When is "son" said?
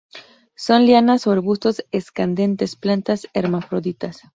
0.55-0.87